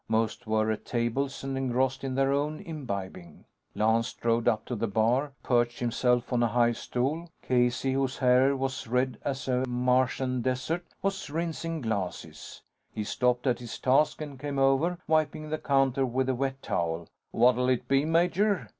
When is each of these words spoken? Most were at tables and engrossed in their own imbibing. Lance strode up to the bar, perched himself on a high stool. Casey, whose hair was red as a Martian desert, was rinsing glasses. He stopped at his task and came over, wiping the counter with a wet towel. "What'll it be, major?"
Most 0.07 0.47
were 0.47 0.71
at 0.71 0.83
tables 0.83 1.43
and 1.43 1.55
engrossed 1.55 2.03
in 2.03 2.15
their 2.15 2.33
own 2.33 2.59
imbibing. 2.59 3.45
Lance 3.75 4.07
strode 4.07 4.47
up 4.47 4.65
to 4.65 4.75
the 4.75 4.87
bar, 4.87 5.31
perched 5.43 5.77
himself 5.77 6.33
on 6.33 6.41
a 6.41 6.47
high 6.47 6.71
stool. 6.71 7.29
Casey, 7.43 7.93
whose 7.93 8.17
hair 8.17 8.57
was 8.57 8.87
red 8.87 9.19
as 9.23 9.47
a 9.47 9.63
Martian 9.67 10.41
desert, 10.41 10.87
was 11.03 11.29
rinsing 11.29 11.81
glasses. 11.81 12.63
He 12.91 13.03
stopped 13.03 13.45
at 13.45 13.59
his 13.59 13.77
task 13.77 14.21
and 14.21 14.39
came 14.39 14.57
over, 14.57 14.97
wiping 15.07 15.51
the 15.51 15.59
counter 15.59 16.03
with 16.03 16.29
a 16.29 16.33
wet 16.33 16.63
towel. 16.63 17.07
"What'll 17.29 17.69
it 17.69 17.87
be, 17.87 18.03
major?" 18.03 18.69